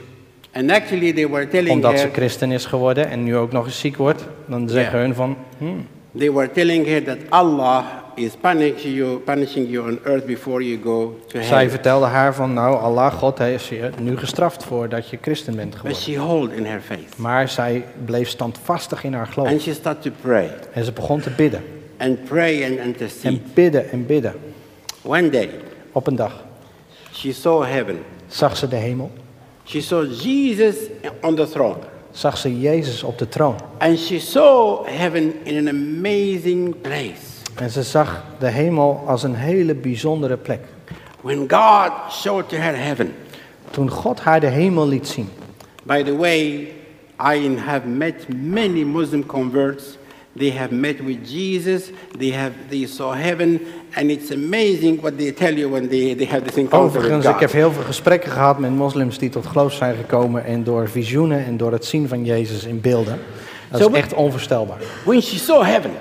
[0.53, 3.65] And actually, they were telling Omdat ze her, christen is geworden en nu ook nog
[3.65, 5.06] eens ziek wordt, dan zeggen Ja.
[5.06, 5.86] hun van, hmm,
[6.17, 7.86] They were telling her that Allah
[8.17, 11.69] is punishing you, punishing you on earth before you go to Zij heaven.
[11.69, 15.77] vertelde haar van, nou, Allah, God heeft je nu gestraft voordat je christen bent But
[15.80, 16.01] geworden.
[16.01, 17.17] she held in her faith.
[17.17, 19.47] Maar zij bleef standvastig in haar geloof.
[19.49, 21.63] And she started to pray En ze begon te bidden.
[21.97, 23.27] and pray and intercede.
[23.27, 24.34] En bidden en bidden.
[25.03, 25.49] One day,
[25.91, 26.43] Op een dag
[27.12, 27.97] she saw heaven.
[28.27, 29.12] zag ze de hemel.
[29.63, 30.75] She saw Jesus
[31.21, 31.75] on the throne.
[32.12, 33.56] Zag ze Jezus op de troon.
[33.77, 37.36] And she saw heaven in an amazing place.
[37.58, 40.60] En ze zag de hemel als een hele bijzondere plek.
[41.22, 43.13] When God showed her heaven,
[43.72, 45.30] Toen God haar de hemel liet zien.
[45.84, 46.67] by the way,
[47.36, 49.84] I have met many Muslim converts.
[50.38, 51.84] They have met with Jesus.
[52.20, 53.62] They have they saw heaven,
[53.93, 57.26] and it's amazing what they tell you when they, they have this encounter with Overigens,
[57.26, 57.60] ik heb God.
[57.60, 60.46] heel veel gesprekken gehad met moslims die tot geloof zijn gekomen.
[60.46, 63.20] En door visioenen en door het zien van Jezus in beelden.
[63.72, 64.78] Dat is echt onvoorstelbaar.
[65.06, 65.91] When she saw heaven,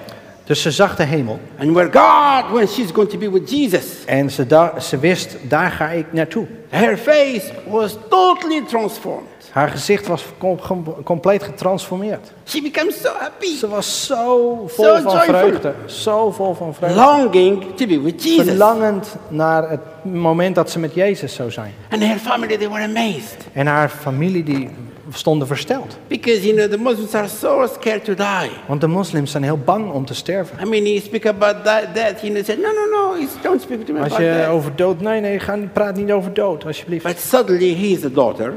[0.47, 1.39] Dus ze zag de hemel.
[1.59, 5.37] and where God, when she's going to be with Jesus, En ze, da- ze wist,
[5.49, 6.47] daar ga ik naartoe.
[6.69, 9.25] her face was totally transformed.
[9.51, 12.33] Haar gezicht was com- com- compleet getransformeerd.
[12.45, 15.35] She becomes so happy, Ze was zo vol Zo van joyful.
[15.35, 15.75] vreugde.
[15.87, 17.01] Zo vol van vreugde.
[17.01, 18.45] longing to be with Jesus.
[18.47, 21.75] Verlangend naar het moment dat ze met Jezus zou zijn.
[21.91, 23.37] And her family, they were amazed.
[23.53, 24.69] En haar familie die
[25.11, 25.97] stonden versteld.
[26.07, 28.51] Because, you know, the Muslims are so scared to die.
[28.67, 30.67] Want de moslims zijn heel bang om te sterven.
[30.67, 33.87] I mean, he speak about that, that you know, said, no, no, no, don't speak
[33.87, 34.49] to me Als about je that.
[34.49, 35.01] over dood...
[35.01, 37.05] Nee, nee, ga, praat niet over dood, alsjeblieft.
[37.05, 38.53] But suddenly he's a daughter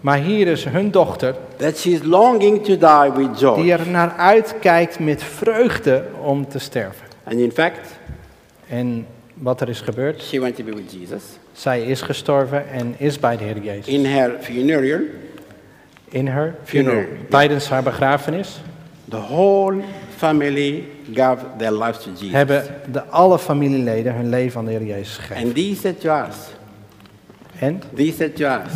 [0.00, 3.62] Maar hier is hun dochter that she's longing to die with joy.
[3.62, 7.06] die er naar uitkijkt met vreugde om te sterven.
[7.24, 7.78] And in fact,
[8.68, 11.22] En wat er is gebeurd, she went to be with Jesus.
[11.52, 13.86] zij is gestorven en is bij de Heer Jezus.
[13.86, 15.00] In her funeral,
[16.12, 17.04] In haar funeral.
[17.30, 18.60] Tijdens haar begrafenis
[19.08, 19.80] the whole
[20.16, 22.30] family gave their lives to Jesus.
[22.32, 25.44] hebben de alle familieleden hun leven aan de Heer Jezus gegeven.
[25.44, 26.36] And they said to us,
[27.58, 28.72] En, they said to us,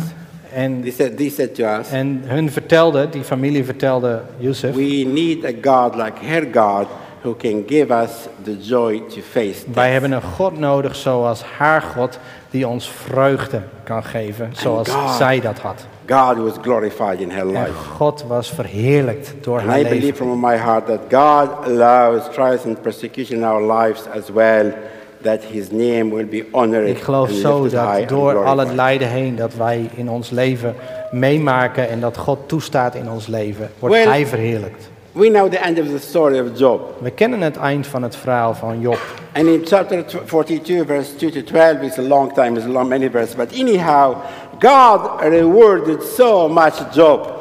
[0.53, 5.03] en, they said, they said to us, en hun vertelde, die familie vertelde Yusuf, we
[5.07, 6.87] need a God like her God
[7.21, 8.11] who can give us
[8.43, 9.91] the joy to face wij death.
[9.91, 12.19] hebben een God nodig zoals haar God,
[12.49, 15.15] die ons vreugde kan geven, zoals God.
[15.15, 15.85] zij dat had.
[16.07, 17.71] God was glorified in her En life.
[17.97, 20.15] God was verheerlijkt door haar And I believe leven.
[20.15, 24.73] from my heart that God allows trials and persecution in our lives as well,
[25.21, 29.35] that His name will be honored Ik geloof zo dat door al het lijden heen
[29.35, 30.75] dat wij in ons leven
[31.11, 34.89] meemaken en dat God toestaat in ons leven, wordt Well- Hij verheerlijkt.
[35.17, 36.81] We know the end of the story of Job.
[36.99, 38.99] We kennen het eind van het verhaal van Job.
[39.33, 42.69] And in chapter tw- 42, verse 2 to 12, it's a long time, it's a
[42.69, 43.35] long, many verses.
[43.35, 44.15] But anyhow,
[44.59, 47.35] God rewarded so much Job.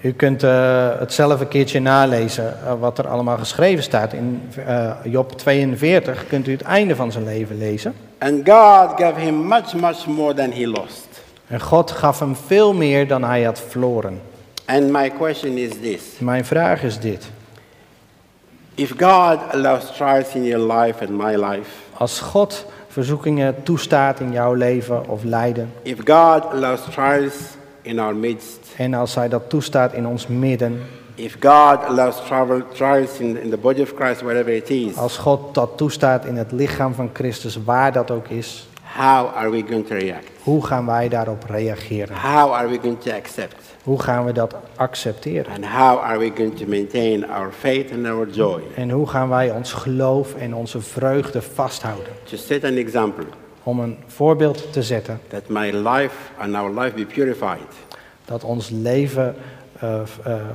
[0.00, 4.12] U kunt eh, het zelf een keertje nalezen eh, wat er allemaal geschreven staat.
[4.12, 7.94] In eh, Job 42 kunt u het einde van zijn leven lezen.
[8.18, 11.08] And God gave him much, much more than he lost.
[11.46, 14.20] En God gaf hem veel meer dan hij had verloren.
[14.70, 17.30] And my question is this Mijn vraag is dit.
[18.74, 24.32] If God allows trials in your life and my life, Als God verzoekingen toestaat in
[24.32, 25.72] jouw leven of lijden.
[25.82, 27.34] if God allows trials
[27.82, 30.82] in our midst, En als hij dat toestaat in ons midden.
[31.14, 32.16] if God allows
[32.74, 36.36] trials in, in the body of Christ, wherever it is, Als God dat toestaat in
[36.36, 38.68] het lichaam van Christus, waar dat ook is.
[38.96, 40.26] how are we going to react?
[40.42, 42.16] Hoe gaan wij daarop reageren?
[42.16, 43.69] How are we going to accept?
[43.90, 45.52] Hoe gaan we dat accepteren?
[45.54, 48.60] And how are we going to maintain our faith and our joy?
[48.76, 52.12] En hoe gaan wij ons geloof en onze vreugde vasthouden?
[52.22, 53.24] To set an example
[53.62, 57.72] Om een voorbeeld te zetten that my life and our life be purified,
[58.24, 59.34] dat ons leven
[59.80, 60.00] eh,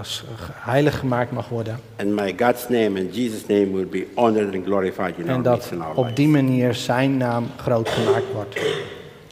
[0.01, 1.79] s- heilig gemaakt mag worden.
[1.99, 5.41] and my God's name and Jesus' name will be honored and glorified in our En
[5.41, 8.59] dat midst and our op die manier zijn naam groot gemaakt wordt.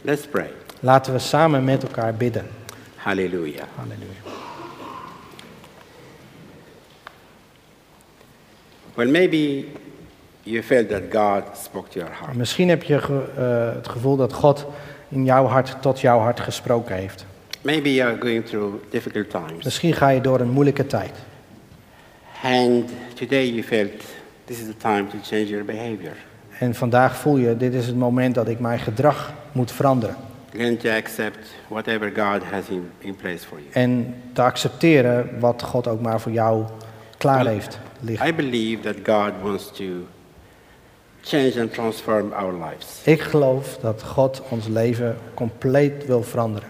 [0.02, 0.50] Let's pray.
[0.80, 2.46] Laten we samen met elkaar bidden.
[3.04, 3.66] Hallelujah.
[3.76, 4.22] Halleluja.
[8.94, 9.66] Well, maybe
[10.44, 12.36] you felt that God spoke to your heart.
[12.36, 14.66] Misschien heb je ge- eh, het gevoel dat God
[15.08, 17.26] in jouw hart tot jouw hart gesproken heeft.
[17.62, 19.64] Maybe you are going through difficult times.
[19.64, 21.12] Misschien ga je door een moeilijke tijd.
[22.42, 23.90] And today you felt
[24.44, 26.12] this is the time to change your behavior.
[26.58, 30.16] En vandaag voel je, dit is het moment dat ik mijn gedrag moet veranderen.
[30.56, 31.38] Learn to accept
[31.68, 33.70] whatever God has in, in place for you.
[33.72, 36.64] En te accepteren wat God ook maar voor jou
[37.18, 38.28] klaar heeft liggen.
[38.28, 39.84] I believe that God wants to
[41.20, 43.00] change and transform our lives.
[43.04, 46.68] Ik geloof dat God ons leven compleet wil veranderen.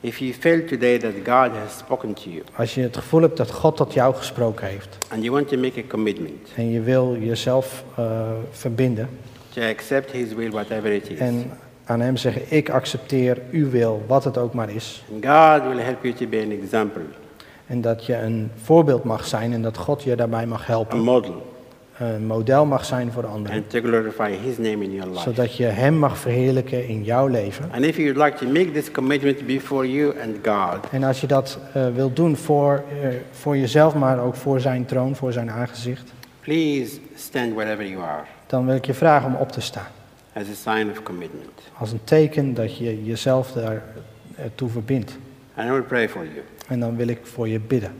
[0.00, 3.36] If you feel today that God has spoken to you Als je het gevoel hebt
[3.36, 6.80] dat God tot jou gesproken heeft and you want to make a commitment en je
[6.80, 9.08] wil jezelf eh, verbinden
[9.52, 11.50] to accept His will, whatever it is, en
[11.84, 15.04] aan Hem zeggen, ik accepteer uw wil, wat het ook maar is.
[15.10, 17.02] God will help you to be an example,
[17.66, 20.98] En dat je een voorbeeld mag zijn en dat God je daarbij mag a helpen.
[20.98, 21.50] model,
[21.98, 23.56] Een model mag zijn voor anderen.
[23.56, 25.22] and to glorify His name in your life.
[25.22, 27.68] Zodat je Hem mag verheerlijken in jouw leven.
[27.74, 31.26] And if you'd like to make this commitment before you and God, En als je
[31.26, 35.50] dat eh, wilt doen voor, eh, voor jezelf, maar ook voor zijn troon, voor zijn
[35.50, 39.86] aangezicht, please stand wherever you are dan wil ik je vragen om op te staan.
[40.32, 41.60] As a sign of commitment.
[41.78, 43.52] Als een teken dat je jezelf
[44.36, 45.18] daartoe verbindt.
[45.54, 46.42] And I will pray for you.
[46.68, 47.94] En dan wil ik voor je bidden.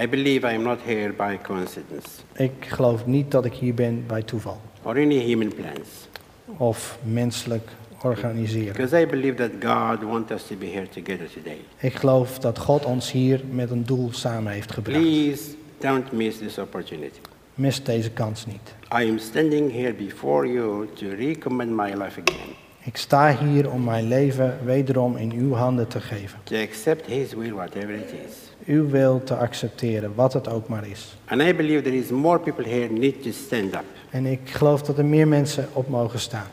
[0.00, 4.04] I believe I am not here by coincidence Ik geloof niet dat ik hier ben
[4.06, 6.08] bij toeval or any human plans,
[6.56, 7.68] of menselijk
[8.02, 8.72] organiseren.
[8.72, 11.58] because I believe that God wants us to be here together today.
[11.78, 15.00] Ik geloof dat God ons hier met een doel samen heeft gebracht.
[15.00, 15.42] Please
[15.78, 17.18] don't miss this opportunity.
[17.54, 18.74] Mis deze kans niet.
[19.02, 23.84] I am standing here before you to recommend my life again, Ik sta hier om
[23.84, 26.38] mijn leven wederom in uw handen te geven.
[26.42, 28.32] to accept His will, whatever it is.
[28.66, 31.16] Uw wil te accepteren, wat het ook maar is.
[31.26, 33.84] And I believe there is more people here need to stand up.
[34.10, 36.46] En ik geloof dat er meer mensen op mogen staan.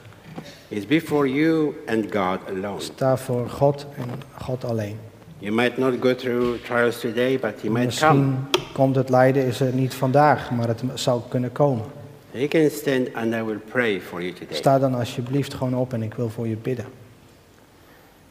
[0.67, 2.79] It's before you and God alone.
[2.79, 4.05] Sta voor God en
[4.41, 4.97] God alleen.
[5.37, 8.33] You might not go through trials today, but you might come.
[8.73, 11.85] Komt het lijden is er niet vandaag, maar het zou kunnen komen.
[12.31, 14.55] You can stand and I will pray for you today.
[14.55, 16.85] Sta dan alsjeblieft gewoon op en ik wil voor je bidden.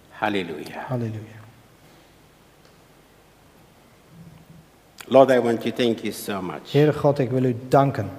[0.09, 0.85] Hallelujah.
[0.87, 1.39] Halleluja.
[5.07, 8.11] Lord, I want to thank you so much Heere God, ik wil u danken.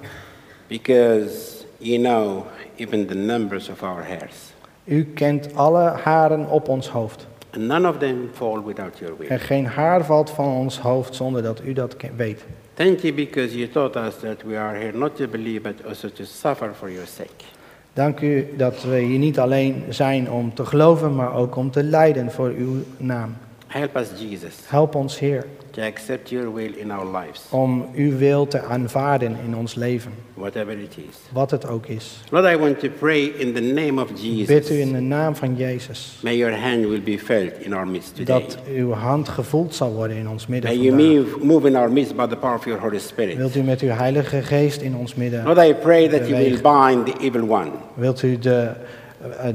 [0.68, 2.46] because you know
[2.76, 4.52] even the numbers of our hairs.
[4.84, 7.26] U kent alle haren op ons hoofd.
[7.52, 9.28] And none of them fall without your will.
[9.28, 12.44] En geen haar valt van ons hoofd zonder dat u dat weet.
[12.74, 16.08] Thank you because you taught us that we are here not to believe but also
[16.08, 17.44] to suffer for your sake.
[17.92, 21.82] Dank u dat we hier niet alleen zijn om te geloven, maar ook om te
[21.82, 23.36] lijden voor uw naam.
[23.72, 28.16] Help us, Jesus, Help ons, Heer, to accept your will in our lives, om uw
[28.18, 31.16] wil te aanvaarden in ons leven, whatever it is.
[31.32, 32.20] wat het ook is.
[32.30, 34.14] Lord, I want to pray in the name of Ik
[34.46, 34.70] bid Jesus.
[34.70, 38.14] u in de naam van Jezus May your hand will be felt in our midst
[38.16, 38.40] today.
[38.40, 41.32] dat uw hand gevoeld zal worden in ons midden May you vandaag.
[41.32, 43.36] move, move in our midst by the power of your Holy Spirit.
[43.36, 46.60] Wilt u met uw heilige geest in ons midden, Lord, I pray that you will
[46.60, 48.72] bind the evil one wilt u de,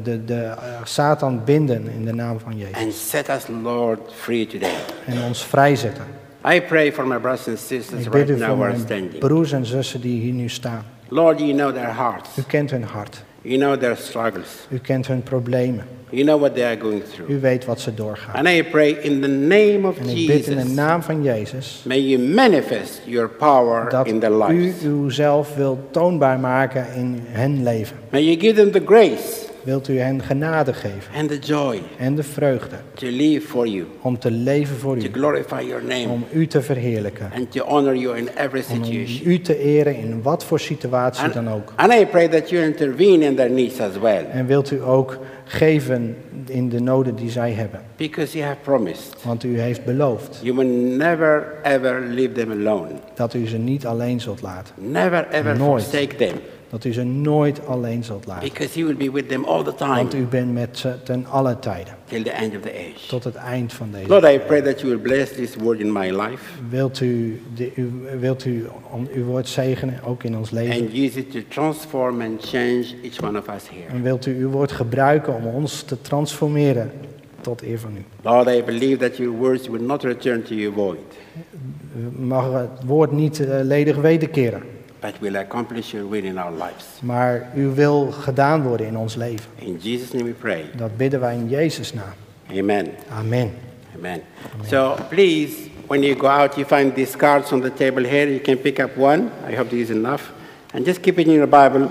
[0.03, 4.47] de, de eh, Satan binden in de naam van Jezus and set us, Lord, free
[4.47, 4.76] today.
[5.05, 6.03] en ons vrijzetten.
[6.53, 8.72] I pray for my brothers and sisters Ik right bid u now voor who are
[8.72, 9.18] mijn standing.
[9.20, 10.86] broers en zussen die hier nu staan.
[11.07, 12.38] Lord, you know their hearts.
[12.38, 13.24] U kent hun hart.
[13.41, 14.68] You know their struggles.
[14.70, 15.86] U kent hun problemen.
[16.09, 17.30] You know what they are going through.
[17.32, 18.36] U weet wat ze doorgaan.
[18.36, 21.24] And I pray in the name of En ik bid in de Jesus, naam van
[21.24, 24.84] Jezus may you manifest your power dat in their u lives.
[24.84, 27.97] uzelf wilt toonbaar maken in hun leven.
[28.09, 32.15] May you give them the grace Wilt u hen genade geven and the joy en
[32.15, 36.07] de vreugde to live for you, om te leven voor to u, glorify your name,
[36.07, 39.32] om u te verheerlijken, and to honor you in every om situation.
[39.32, 41.74] u te eren in wat voor situatie dan ook.
[41.76, 45.20] And I pray that you intervene in their needs as well, En wilt u ook
[45.45, 46.15] geven
[46.45, 47.82] in de noden die zij hebben.
[47.95, 52.88] because you have promised Want u heeft beloofd you will never ever leave them alone,
[53.15, 54.74] dat u ze niet alleen zult laten.
[54.78, 55.84] never ever Nooit.
[55.84, 56.34] forsake them,
[56.70, 58.49] Dat u ze nooit alleen zult laten.
[58.49, 61.26] because you will be with them all the Want time u bent met ze ten
[61.26, 61.93] alle tijden.
[62.05, 63.07] till the end of the age.
[63.07, 64.07] Tot het eind van deze.
[64.07, 67.72] Lord, I pray that you will bless this word in my life Wilt u, de,
[67.76, 70.82] u, wilt u om uw woord zegenen, ook in ons leven?
[70.82, 73.88] and use it to transform and change each one of us here.
[73.95, 76.91] En wilt u uw woord gebruiken om ons te transformeren
[77.41, 78.03] tot eer van u?
[78.22, 80.99] Lord, I believe that your words will not return to you void,
[82.18, 84.61] mag het woord niet eh, ledig wederkeren,
[85.08, 86.86] but will accomplish your will in our lives.
[87.01, 89.45] maar uw wil gedaan worden in ons leven.
[89.55, 90.66] In Jesus' name we pray.
[90.76, 92.14] Dat bidden wij in Jezus' naam.
[92.60, 92.88] Amen.
[93.12, 93.51] Amen.
[93.97, 94.22] Amen.
[94.70, 95.53] So please,
[95.88, 98.28] when you go out, you find these cards on the table here.
[98.32, 99.30] You can pick up one.
[99.51, 100.22] I hope this is enough.
[100.74, 101.88] And just keep it in your Bible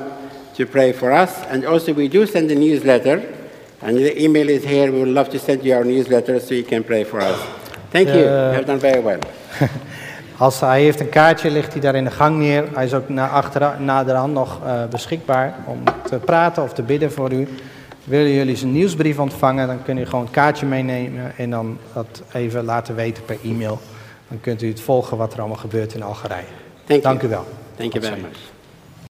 [0.56, 1.30] to pray for us.
[1.50, 3.20] And also, we do send a newsletter.
[3.80, 4.90] And the email is here.
[4.92, 7.38] We would love to send you our newsletter so you can pray for us.
[7.90, 8.20] Thank you.
[8.20, 9.20] You Uh, have done very well.
[10.38, 12.64] Als hij heeft een kaartje, ligt hij daar in de gang neer.
[12.74, 13.42] Hij is ook na,
[13.78, 17.48] naderhand nog eh, beschikbaar om te praten of te bidden voor u.
[18.04, 22.22] Willen jullie zijn nieuwsbrief ontvangen, dan kunt u gewoon een kaartje meenemen en dan dat
[22.32, 23.78] even laten weten per e-mail.
[24.28, 26.44] Dan kunt u het volgen wat er allemaal gebeurt in Algerije.
[27.02, 27.46] Dank u wel.
[28.00, 28.28] Very zegen.
[28.28, 28.55] much.